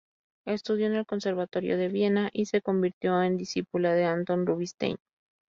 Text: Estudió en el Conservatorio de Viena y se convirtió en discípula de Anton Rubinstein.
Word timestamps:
Estudió 0.47 0.87
en 0.87 0.95
el 0.95 1.05
Conservatorio 1.05 1.77
de 1.77 1.87
Viena 1.89 2.31
y 2.33 2.47
se 2.47 2.63
convirtió 2.63 3.21
en 3.21 3.37
discípula 3.37 3.93
de 3.93 4.05
Anton 4.05 4.47
Rubinstein. 4.47 4.97